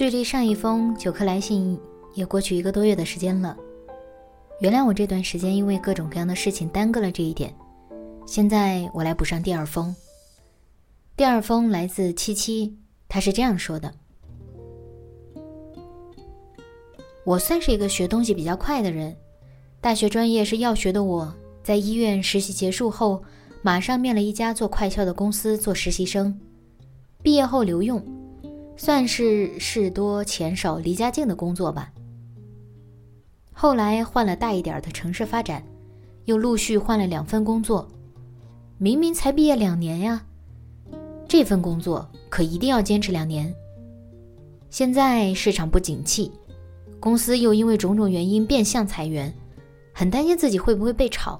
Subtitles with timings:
[0.00, 1.78] 距离上一封九颗来信
[2.14, 3.54] 也过去一个多月的时间了，
[4.60, 7.54] 原谅我这段时间因为各种各样的事情耽搁了这一点。
[8.26, 9.94] 现在我来补上第二封。
[11.18, 12.74] 第二封来自七七，
[13.10, 13.92] 他是这样说的
[17.26, 19.14] ：“我算是一个学东西比较快的人，
[19.82, 21.30] 大学专业是药学的，我
[21.62, 23.22] 在医院实习结束后，
[23.60, 26.40] 马上面了一家做快销的公司做实习生，
[27.22, 28.02] 毕业后留用。”
[28.80, 31.92] 算是事多钱少、离家近的工作吧。
[33.52, 35.62] 后来换了大一点的城市发展，
[36.24, 37.86] 又陆续换了两份工作。
[38.78, 40.24] 明明才毕业两年呀，
[41.28, 43.54] 这份工作可一定要坚持两年。
[44.70, 46.32] 现在市场不景气，
[46.98, 49.30] 公司又因为种种原因变相裁员，
[49.92, 51.38] 很担心自己会不会被炒。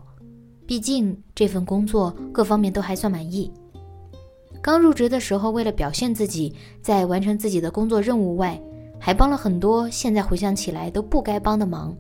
[0.67, 3.51] 毕竟这份工作各方面都还算满意。
[4.63, 8.61] 刚入职的时候，为了表现自己，在完成自己的工作任务外，
[8.99, 11.97] 还帮了很多现在回想起来都不该帮的忙，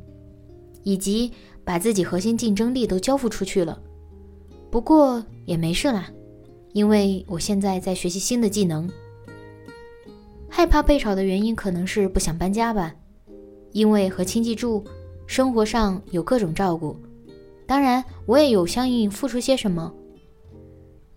[0.82, 1.32] 以及
[1.64, 3.80] 把自己核心竞争力都交付出去了。
[4.70, 6.10] 不过也没事啦，
[6.72, 8.88] 因为我现在在学习新的技能。
[10.48, 12.94] 害怕被炒的原因可能是不想搬家吧，
[13.72, 14.84] 因为和亲戚住，
[15.26, 16.94] 生活上有各种照顾，
[17.66, 19.90] 当然我也有相应付出些什么。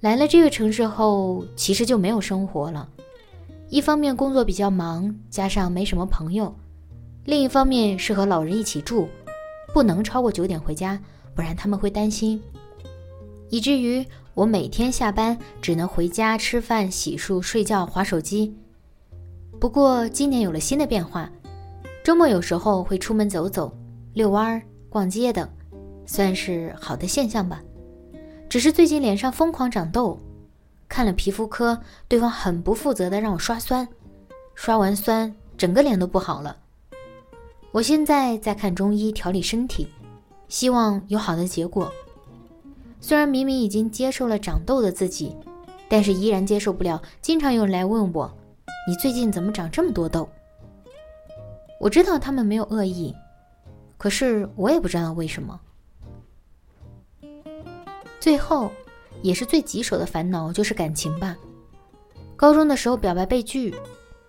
[0.04, 2.90] 来了这个城市后，其实就没有生活了。
[3.70, 6.54] 一方面工作比较忙，加上没什么朋友；
[7.23, 9.08] 另一方面是和老人一起住，
[9.73, 11.00] 不能超过九点回家，
[11.33, 12.42] 不然他们会担心。
[13.50, 18.54] 以至于我每天下班只能回家吃饭、洗漱、睡觉、划手机。
[19.58, 21.32] 不过今年有了新的变化，
[22.04, 23.73] 周末有时候会出门走走、
[24.16, 25.48] 遛弯、逛街等，
[26.06, 27.64] 算是好的现象吧。
[28.53, 30.15] 只是最近脸上疯狂长痘，
[30.87, 33.87] 看了皮肤科，对方很不负责的让我刷酸，
[34.53, 36.55] 刷完酸，整个脸都不好了。
[37.71, 39.87] 我现在在看中医调理身体，
[40.49, 41.91] 希望有好的结果。
[43.02, 45.35] 虽然明明已经接受了长痘的自己，
[45.89, 48.31] 但是依然接受不了，经常有人来问我
[48.87, 50.30] ：“你最近怎么长这么多痘？”
[51.81, 53.15] 我知道他们没有恶意，
[53.97, 55.59] 可是我也不知道为什么。
[58.23, 58.72] 最后，
[59.22, 61.36] 也是最棘手的烦恼就是感情吧。
[62.38, 63.76] 高中的时候表白被拒，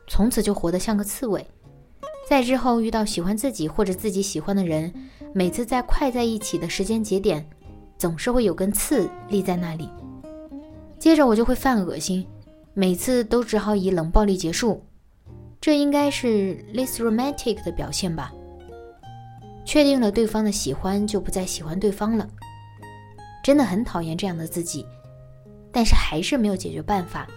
[0.09, 1.47] 从此就活得像个刺猬。
[2.29, 4.93] 再之后遇到喜欢自己或者自己喜欢的人，
[5.33, 7.49] 每次在快在一起的时间节点，
[7.97, 9.89] 总是会有根刺立在那里。
[10.99, 12.27] 接着我就会犯恶心，
[12.73, 14.83] 每次都只好以冷暴力结束。
[15.61, 18.33] 这应该是 less romantic 的表现吧。
[19.65, 22.29] 确定了对方的喜欢，就不再喜欢对方了。
[23.45, 24.87] 真的很讨厌这样的自己，
[25.71, 27.29] 但是还是没有解决办法。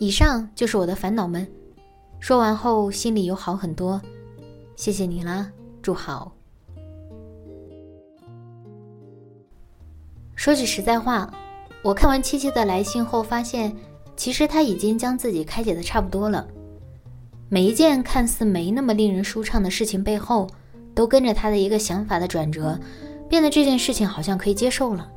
[0.00, 1.48] 以上就是我的烦恼们，
[2.18, 4.02] 说完后心里有好很多，
[4.74, 5.48] 谢谢你啦，
[5.80, 6.32] 祝好。
[10.34, 11.32] 说句实在话，
[11.84, 13.72] 我看完七七的来信后，发现
[14.16, 16.48] 其实他已经将自己开解的差不多了。
[17.48, 20.48] 每一件看似没那么令人舒畅的事情背后。
[20.98, 22.76] 都跟着他的一个想法的转折，
[23.28, 25.08] 变得这件事情好像可以接受了，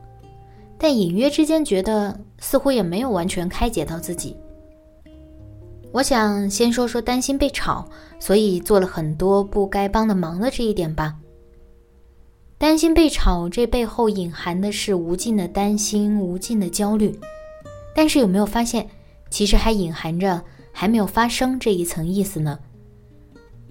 [0.77, 4.37] 但隐约之间觉得似乎也没有完全开解到自己。
[5.91, 7.83] 我想先说说担心被炒，
[8.19, 11.15] 所以做了很多不该帮的忙的这一点吧。
[12.59, 17.19] 担心被炒，这背后隐含的是无尽的担心、无尽的焦虑，
[17.95, 18.87] 但是有没有发现，
[19.31, 22.59] 其实还隐含着还没有发生这一层意思呢？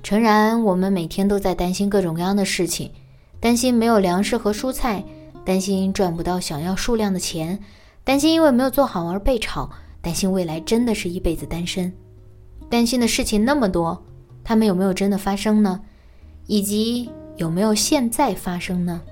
[0.02, 2.90] 诚然，我们每天都在担心各种各样的事情，
[3.38, 5.04] 担心没有粮食和蔬菜，
[5.44, 7.58] 担心赚不到想要数量的钱，
[8.02, 9.68] 担心因为没有做好而被炒，
[10.00, 11.92] 担心未来真的是一辈子单身，
[12.68, 14.02] 担心的事情那么多，
[14.42, 15.80] 他们有没有真的发生呢？
[16.46, 19.02] 以及有没有现在发生呢？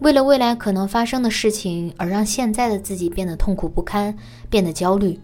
[0.00, 4.14] 为了未来可能发生的事情而让现在的自己变得痛苦不堪，
[4.50, 5.18] 变得焦虑，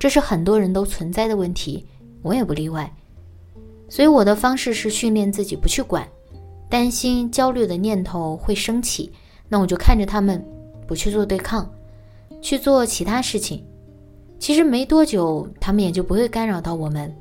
[0.00, 1.86] 这是很多人都存在的问题，
[2.22, 2.92] 我也不例外。
[3.88, 6.06] 所以我的方式是训练自己不去管，
[6.68, 9.12] 担心焦虑的念头会升起，
[9.48, 10.44] 那我就看着他们，
[10.86, 11.70] 不去做对抗，
[12.40, 13.64] 去做其他事情，
[14.38, 17.14] 其实没多久，他们也就不会干扰到我们。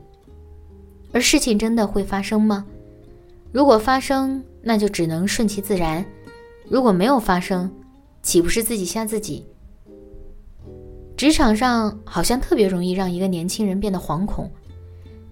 [1.12, 2.66] 而事情真的会发生吗？
[3.52, 6.04] 如果发生，那就只能顺其自然；
[6.68, 7.72] 如果没有发生，
[8.22, 9.46] 岂不是自己吓自己？
[11.16, 14.52] 职场上好像特别容易让一个年轻人变得惶恐，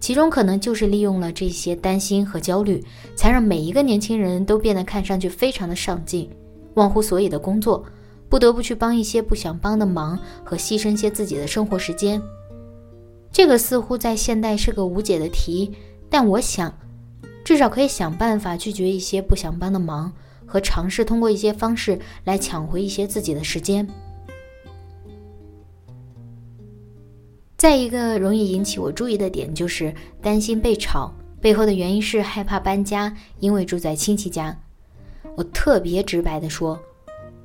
[0.03, 2.83] 其中可能就是利用了这些担心和焦虑，
[3.15, 6.29] 才让每一个年轻人都变得看上去非常的上进，
[6.73, 7.81] 忘乎所以的工作，
[8.27, 12.21] 不得不去帮一些不想帮的忙和牺牲些自己的生活时间。
[13.31, 15.71] 这个似乎在现代是个无解的题，
[16.09, 16.77] 但我想，
[17.45, 20.11] 至少可以想办法拒绝一些不想帮的忙，
[20.45, 23.87] 和尝试通过一些方式来抢回一些自己的时间。
[27.63, 34.59] 再一个容易引起我注意的点就是担心被炒，背后的原因是害怕搬家，因为住在亲戚家。
[35.37, 36.77] 我特别直白的说，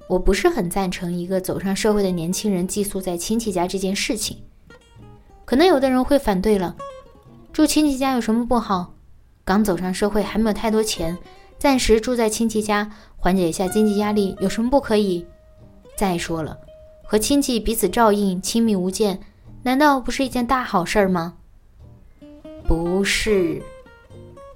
[0.08, 4.38] 我不是很赞成一个走上社会的年轻人寄宿在亲戚家这件事情。
[5.44, 6.74] 可能有的人会反对了，
[7.52, 8.94] 住亲戚家有什么不好？
[9.44, 11.16] 刚走上社会还没有太多钱，
[11.60, 15.24] 暂时住在亲戚家缓解一下经济压力有什么不可以？
[15.96, 16.58] 再说了，
[17.04, 19.20] 和亲戚彼此照应，亲密无间，
[19.62, 21.36] 难道不是一件大好事吗？
[22.66, 23.62] 不是，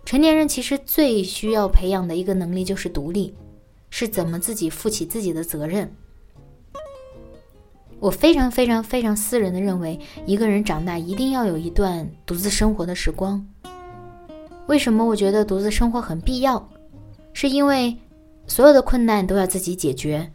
[0.04, 3.34] 成年人其实最需要培养的一个能力就是独立，
[3.90, 5.90] 是怎么自己负起自己的责任。
[7.98, 13.44] 我非常非常非常私人的认为，一个人长大一定要有一段独自生活的时光。
[14.66, 16.68] 为什么我觉得独自生活很必要？
[17.32, 17.96] 是因为
[18.46, 20.30] 所有的困难都要自己解决，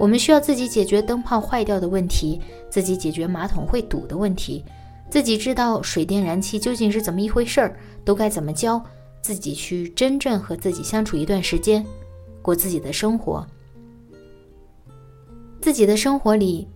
[0.00, 4.64] 我们需要自己解决灯泡坏掉的问题，自己解决马桶会堵的问题，
[5.10, 8.82] 自己知道水电燃气究竟是怎么一回事儿，都该怎么教，
[9.20, 11.84] 自己去真正和自己相处一段时间，
[12.40, 13.46] 过自己的生活。
[15.60, 16.66] 自己的生活里。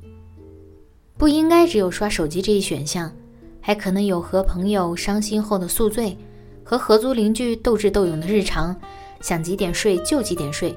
[1.16, 3.10] 不应该只有刷手机这一选项，
[3.58, 6.14] 还可能有和朋友伤心后的宿醉，
[6.62, 8.76] 和合租邻居斗智斗勇的日常，
[9.22, 10.76] 想几点睡就几点睡，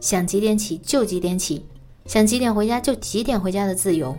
[0.00, 1.64] 想几点起就几点起，
[2.06, 4.16] 想几点回家就几点回家的自由。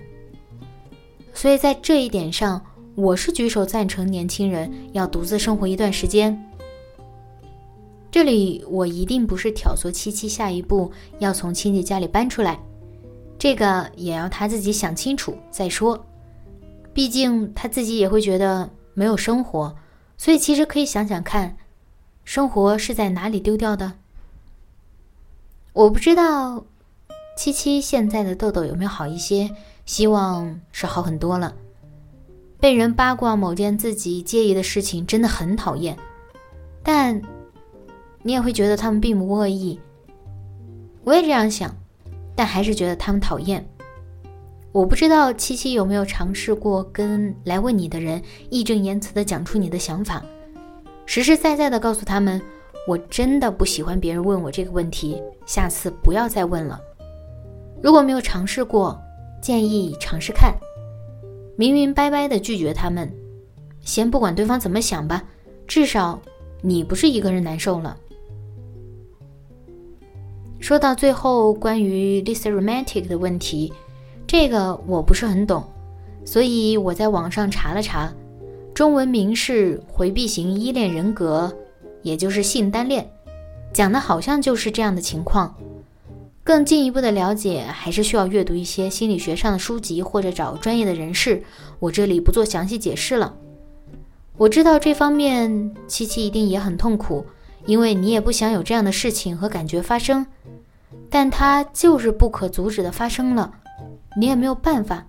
[1.33, 2.61] 所以在这一点上，
[2.95, 6.43] 我是举手赞成年轻人要独自生活一段时间。
[8.09, 12.59] 这里我一定不是挑唆七七下一步要从亲戚家里搬出来。
[13.37, 16.03] 这个也要他自己想清楚再说，
[16.91, 19.75] 毕竟他自己也会觉得没有生活，
[20.17, 21.55] 所以其实可以想想看，
[22.25, 23.93] 生活是在哪里丢掉的。
[25.73, 26.65] 我不知道
[27.37, 29.49] 七七现在的痘痘有没有好一些，
[29.85, 31.53] 希望是好很多了。
[32.59, 35.95] 被人八卦某件自己介意的事情真的很讨厌，
[36.83, 37.21] 但
[38.23, 39.79] 你也会觉得他们并不恶意。
[41.05, 41.73] 我也这样想。
[42.39, 43.67] 但还是觉得他们讨厌。
[44.71, 50.23] 我不知道七七有没有尝试过跟来问你的人义正言辞地讲出你的想法，
[51.07, 52.39] 实实在在地告诉他们，
[52.87, 56.79] 我真的不喜欢别人问我这个问题，下次不要再问了。
[57.87, 59.01] 如果没有尝试过，
[59.41, 60.53] 建议尝试看，
[61.55, 63.09] 明明白白的拒绝他们，
[63.79, 65.23] 先不管对方怎么想吧，
[65.65, 66.19] 至少
[66.61, 67.95] 你不是一个人难受了。
[70.59, 73.71] 说到最后，关于 Lisa romantic 的问题，
[74.27, 75.63] 这个我不是很懂，
[76.25, 78.13] 所以我在网上查了查，
[78.73, 81.49] 中文名是回避型依恋人格，
[82.01, 83.09] 也就是性单恋，
[83.71, 85.55] 讲的好像就是这样的情况。
[86.47, 91.43] 更进一步的了解，还是需要阅读一些心理学上的书籍或者找专业的人士，
[91.77, 93.35] 我这里不做详细解释了。
[94.37, 97.25] 我知道这方面七七一定也很痛苦。
[97.65, 100.25] 因为你也不想有这样的事情和感觉发生，
[101.09, 103.51] 但它就是不可阻止的发生了，
[104.17, 105.05] 你也没有办法。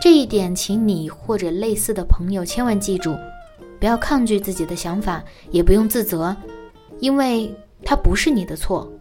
[0.00, 3.14] 这一点，请你或者类似的朋友千万记住，
[3.78, 5.22] 不要抗拒自己的想法，
[5.52, 6.36] 也不用自责，
[6.98, 8.92] 因为它不是你的错。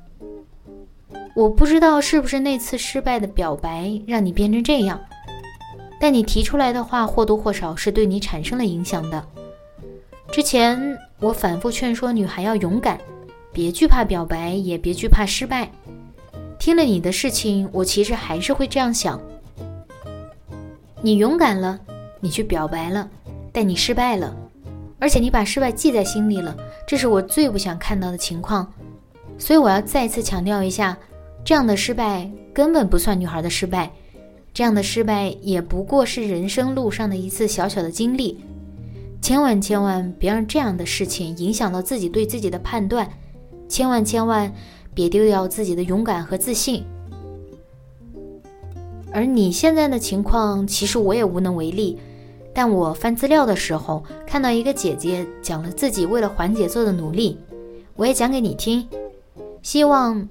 [1.38, 5.00] 我不知道是不是那次失败的表白让你变成这样，
[6.00, 9.24] 但你提出来的话或多或少是对你产生了影响的。
[10.32, 13.00] 之前我反复劝说女孩要勇敢，
[13.54, 15.70] 别惧怕表白，也别惧怕失败。
[16.58, 19.22] 听了你的事情，我其实还是会这样想：
[21.04, 21.80] 你勇敢了，
[22.20, 23.08] 你去表白了，
[23.54, 24.36] 但你失败了，
[24.98, 28.74] 而且你把失败记在心里了，这是我最不想看到的情况。
[29.38, 30.98] 所以我要再次强调一下，
[31.48, 33.90] 这样的失败根本不算女孩的失败，
[34.54, 38.38] 这样的失败也不过是人生路上的一次小小的经历。
[39.22, 43.10] 千万千万别让这样的事情影响到自己对自己的判断，
[43.70, 44.54] 千万千万
[44.94, 46.84] 别丢掉自己的勇敢和自信。
[49.14, 51.98] 而你现在的情况，其实我也无能为力。
[52.54, 57.40] 但我翻资料的时候，看到一个姐姐讲了自己为了缓解做的努力，
[57.96, 58.86] 我也讲给你听，
[59.62, 60.28] 希望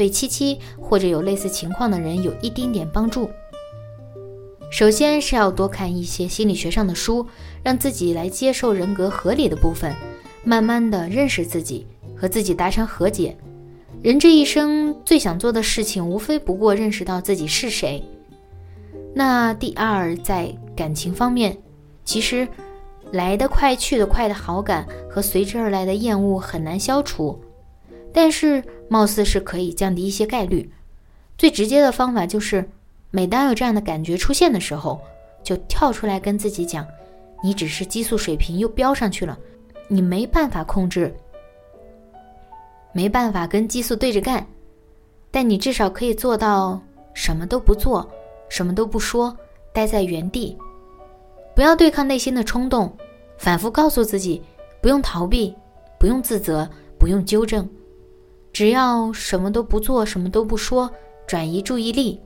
[0.00, 3.28] 对七七或者有类似情况的人有一丁点帮助。
[4.70, 7.26] 首先是要多看一些心理学上的书，
[7.62, 9.94] 让自己来接受人格合理的部分，
[10.42, 13.36] 慢慢的认识自己，和自己达成和解。
[14.00, 18.02] 人这一生最想做的事情，无非不过认识到自己是谁。
[19.14, 21.58] 那第二，在感情方面，
[22.06, 22.48] 其实
[23.12, 27.38] 来得快去得快的好感和随之而来的厌恶很难消除，
[28.14, 30.68] 但是貌似是可以降低一些概率。
[31.38, 32.68] 最直接的方法就是，
[33.12, 35.00] 每当有这样的感觉出现的时候，
[35.44, 36.84] 就跳出来跟自己讲：
[37.40, 39.38] 你只是激素水平又飙上去了，
[39.86, 41.14] 你没办法控制。
[42.92, 44.44] 没办法跟激素对着干，
[45.30, 46.80] 但你至少可以做到
[47.14, 48.10] 什么都不做，
[48.48, 49.36] 什么都不说，
[49.72, 50.58] 待在原地，
[51.54, 52.92] 不要对抗内心的冲动，
[53.38, 54.42] 反复告诉自己，
[54.82, 55.54] 不用逃避，
[56.00, 56.68] 不用自责，
[56.98, 57.66] 不用纠正，
[58.52, 60.90] 只要什么都不做，什么都不说，
[61.26, 62.20] 转移注意力，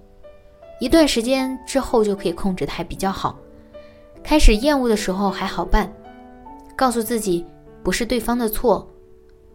[0.81, 3.39] 一段时间之后就可以控制的还比较好。
[4.23, 5.93] 开始厌恶的时候还好办，
[6.75, 7.45] 告诉自己
[7.83, 8.91] 不是对方的错。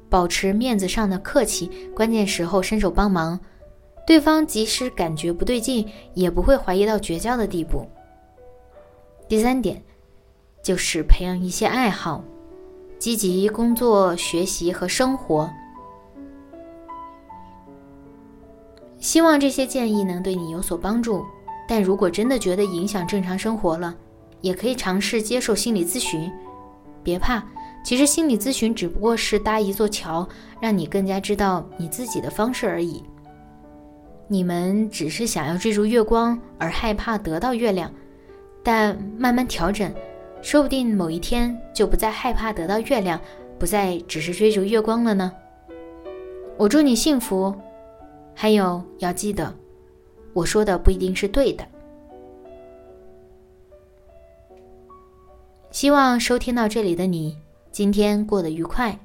[0.09, 3.39] 保持面子上的客气，关键时候伸手帮忙，
[4.07, 7.88] 对方即使感觉不对劲，也不会怀疑到绝交的地步。
[9.27, 9.83] 第三点，
[10.63, 12.23] 就是培养一些爱好，
[12.97, 15.47] 积极工作、学习和生活。
[19.00, 21.25] 希望这些建议能对你有所帮助。
[21.68, 23.96] 但如果真的觉得影响正常生活了，
[24.41, 26.32] 也可以尝试接受心理咨询，
[27.03, 27.44] 别怕。
[27.84, 30.27] 其实心理咨询只不过是搭一座桥，
[30.60, 33.03] 让你更加知道你自己的方式而已。
[34.27, 37.91] 你们只是想要追逐月光而害怕得到月亮，
[38.62, 39.94] 但慢慢调整，
[40.41, 43.20] 说不定某一天就不再害怕得到月亮，
[43.58, 45.32] 不再只是追逐月光了呢。
[46.58, 47.56] 我祝你幸福，
[48.41, 49.53] 还有要记得，
[50.31, 51.67] 我说的不一定是对的。
[55.72, 57.38] 希望收听到这里的你。
[57.69, 58.98] 今天过得愉快。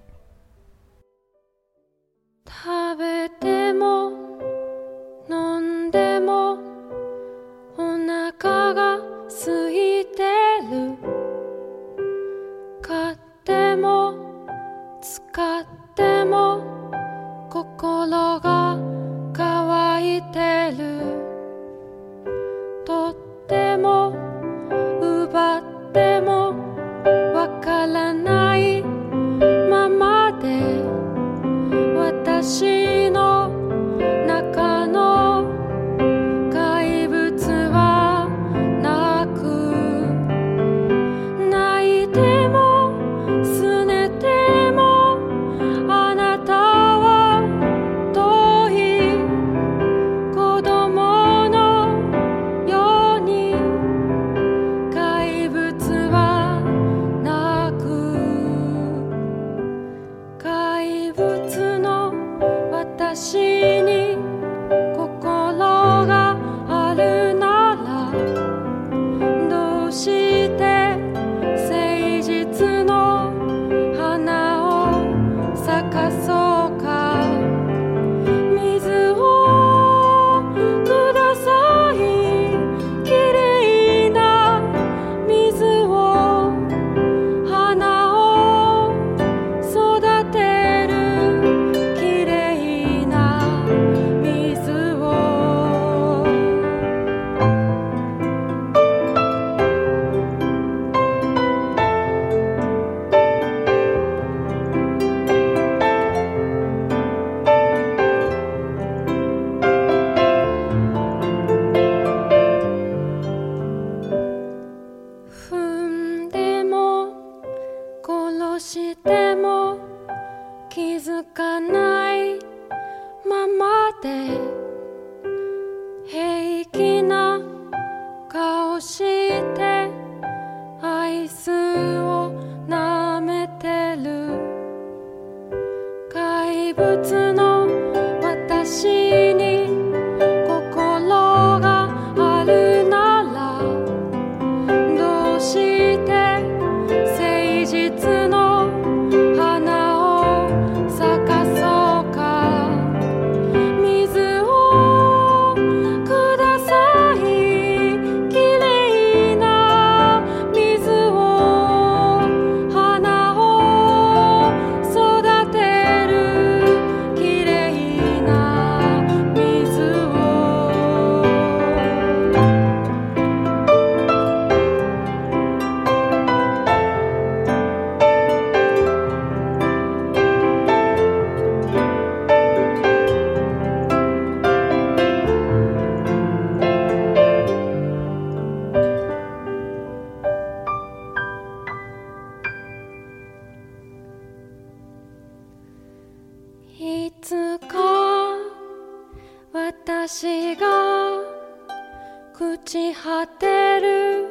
[202.37, 204.27] 朽ち果てる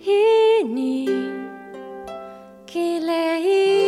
[0.00, 1.06] 日に
[2.66, 3.79] 綺麗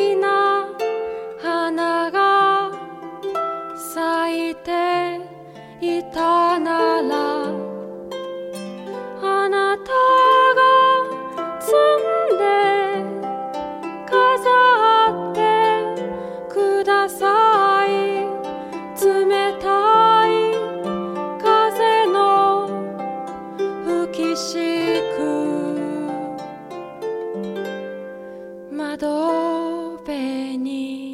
[28.92, 31.11] 窓辺に